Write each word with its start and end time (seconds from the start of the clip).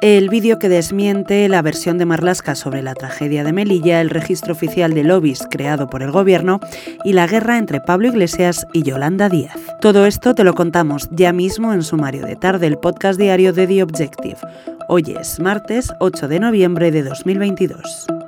el 0.00 0.28
vídeo 0.28 0.58
que 0.58 0.68
desmiente 0.68 1.48
la 1.48 1.62
versión 1.62 1.98
de 1.98 2.06
Marlaska 2.06 2.54
sobre 2.54 2.82
la 2.82 2.94
tragedia 2.94 3.44
de 3.44 3.52
Melilla, 3.52 4.00
el 4.00 4.10
registro 4.10 4.52
oficial 4.52 4.94
de 4.94 5.04
lobbies 5.04 5.46
creado 5.50 5.88
por 5.88 6.02
el 6.02 6.10
gobierno 6.10 6.60
y 7.04 7.12
la 7.12 7.26
guerra 7.26 7.58
entre 7.58 7.80
Pablo 7.80 8.08
Iglesias 8.08 8.66
y 8.72 8.82
Yolanda 8.82 9.28
Díaz. 9.28 9.58
Todo 9.80 10.06
esto 10.06 10.34
te 10.34 10.44
lo 10.44 10.54
contamos 10.54 11.08
ya 11.10 11.32
mismo 11.32 11.74
en 11.74 11.82
Sumario 11.82 12.24
de 12.24 12.36
Tarde, 12.36 12.66
el 12.66 12.78
podcast 12.78 13.20
diario 13.20 13.52
de 13.52 13.66
The 13.66 13.82
Objective. 13.82 14.38
Hoy 14.88 15.16
es 15.20 15.38
martes 15.38 15.92
8 16.00 16.28
de 16.28 16.40
noviembre 16.40 16.90
de 16.90 17.02
2022 17.02 18.19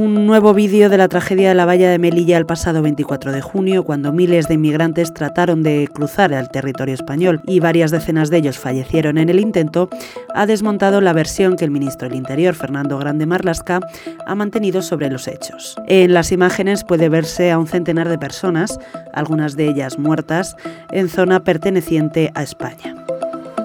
un 0.00 0.26
nuevo 0.26 0.54
vídeo 0.54 0.88
de 0.88 0.96
la 0.96 1.08
tragedia 1.08 1.50
de 1.50 1.54
la 1.54 1.66
valla 1.66 1.90
de 1.90 1.98
Melilla 1.98 2.38
el 2.38 2.46
pasado 2.46 2.80
24 2.80 3.32
de 3.32 3.42
junio, 3.42 3.84
cuando 3.84 4.12
miles 4.12 4.48
de 4.48 4.54
inmigrantes 4.54 5.12
trataron 5.12 5.62
de 5.62 5.88
cruzar 5.92 6.32
el 6.32 6.48
territorio 6.48 6.94
español 6.94 7.42
y 7.46 7.60
varias 7.60 7.90
decenas 7.90 8.30
de 8.30 8.38
ellos 8.38 8.58
fallecieron 8.58 9.18
en 9.18 9.28
el 9.28 9.40
intento, 9.40 9.90
ha 10.34 10.46
desmontado 10.46 11.02
la 11.02 11.12
versión 11.12 11.56
que 11.56 11.66
el 11.66 11.70
ministro 11.70 12.08
del 12.08 12.16
Interior, 12.16 12.54
Fernando 12.54 12.96
Grande 12.96 13.26
Marlasca, 13.26 13.80
ha 14.26 14.34
mantenido 14.34 14.80
sobre 14.80 15.10
los 15.10 15.28
hechos. 15.28 15.76
En 15.86 16.14
las 16.14 16.32
imágenes 16.32 16.82
puede 16.84 17.10
verse 17.10 17.50
a 17.50 17.58
un 17.58 17.66
centenar 17.66 18.08
de 18.08 18.18
personas, 18.18 18.78
algunas 19.12 19.54
de 19.54 19.68
ellas 19.68 19.98
muertas, 19.98 20.56
en 20.92 21.10
zona 21.10 21.40
perteneciente 21.40 22.32
a 22.34 22.42
España. 22.42 22.99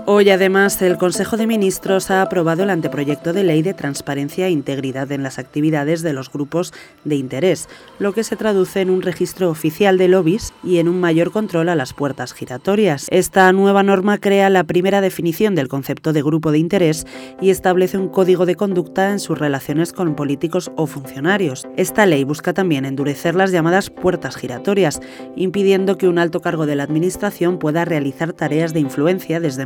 Hoy 0.08 0.30
además 0.30 0.80
el 0.84 1.00
Consejo 1.00 1.36
de 1.36 1.48
Ministros 1.48 2.12
ha 2.12 2.22
aprobado 2.22 2.62
el 2.62 2.70
anteproyecto 2.70 3.34
de 3.34 3.44
ley 3.44 3.64
de 3.64 3.74
transparencia 3.74 4.46
e 4.46 4.52
integridad 4.52 5.12
en 5.12 5.24
las 5.24 5.40
actividades 5.40 6.04
de 6.04 6.14
los 6.14 6.32
grupos 6.32 6.74
de 7.06 7.16
interés, 7.16 7.68
lo 7.98 8.14
que 8.14 8.24
se 8.24 8.36
traduce 8.36 8.82
en 8.82 8.92
un 8.92 9.02
registro 9.02 9.50
oficial 9.50 9.98
de 9.98 10.08
lobbies 10.08 10.54
y 10.64 10.78
en 10.78 10.90
un 10.90 11.00
mayor 11.00 11.32
control 11.32 11.70
a 11.70 11.76
las 11.76 11.94
puertas 11.94 12.34
giratorias. 12.34 13.08
Esta 13.10 13.52
nueva 13.52 13.82
norma 13.82 14.20
crea 14.20 14.52
la 14.52 14.64
primera 14.64 15.02
definición 15.02 15.56
del 15.56 15.70
concepto 15.70 16.14
de 16.14 16.22
grupo 16.22 16.52
de 16.52 16.60
interés 16.60 17.08
y 17.42 17.50
establece 17.50 17.98
un 17.98 18.10
código 18.10 18.46
de 18.46 18.56
conducta 18.56 19.12
en 19.12 19.20
sus 19.20 19.40
relaciones 19.40 19.92
con 19.92 20.16
políticos 20.16 20.72
o 20.76 20.86
funcionarios. 20.86 21.68
Esta 21.78 22.06
ley 22.06 22.24
busca 22.26 22.54
también 22.54 22.86
endurecer 22.86 23.34
las 23.34 23.52
llamadas 23.52 23.90
puertas 23.90 24.36
giratorias, 24.36 25.02
impidiendo 25.36 25.98
que 25.98 26.08
un 26.08 26.20
alto 26.20 26.42
cargo 26.42 26.68
de 26.68 26.76
la 26.76 26.84
Administración 26.84 27.58
pueda 27.58 27.86
realizar 27.86 28.34
tareas 28.34 28.72
de 28.72 28.82
influencia 28.82 29.40
desde 29.40 29.64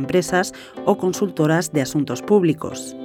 o 0.84 0.96
consultoras 0.96 1.72
de 1.72 1.82
asuntos 1.82 2.22
públicos. 2.22 2.96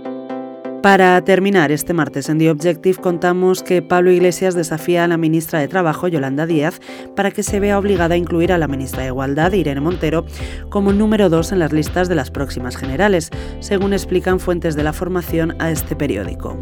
Para 0.85 1.19
terminar, 1.23 1.71
este 1.71 1.93
martes 1.93 2.29
en 2.29 2.37
The 2.37 2.51
Objective 2.51 3.01
contamos 3.01 3.63
que 3.63 3.81
Pablo 3.81 4.11
Iglesias 4.11 4.53
desafía 4.53 5.03
a 5.03 5.07
la 5.07 5.17
ministra 5.17 5.57
de 5.59 5.67
Trabajo, 5.67 6.07
Yolanda 6.07 6.45
Díaz, 6.45 6.79
para 7.15 7.31
que 7.31 7.41
se 7.41 7.59
vea 7.59 7.79
obligada 7.79 8.13
a 8.13 8.17
incluir 8.19 8.53
a 8.53 8.59
la 8.59 8.67
ministra 8.67 9.01
de 9.01 9.07
Igualdad, 9.07 9.53
Irene 9.53 9.81
Montero, 9.81 10.27
como 10.69 10.93
número 10.93 11.27
dos 11.27 11.51
en 11.51 11.57
las 11.57 11.73
listas 11.73 12.07
de 12.07 12.13
las 12.13 12.29
próximas 12.29 12.77
generales, 12.77 13.31
según 13.61 13.93
explican 13.93 14.39
fuentes 14.39 14.75
de 14.75 14.83
la 14.83 14.93
formación 14.93 15.59
a 15.59 15.71
este 15.71 15.95
periódico. 15.95 16.55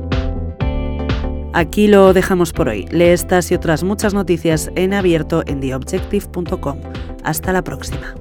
Aquí 1.51 1.89
lo 1.89 2.13
dejamos 2.13 2.53
por 2.53 2.69
hoy. 2.69 2.87
Lee 2.91 3.09
estas 3.09 3.51
y 3.51 3.55
otras 3.55 3.83
muchas 3.83 4.13
noticias 4.13 4.71
en 4.75 4.93
abierto 4.93 5.43
en 5.45 5.59
theobjective.com. 5.59 6.79
Hasta 7.25 7.51
la 7.51 7.61
próxima. 7.61 8.15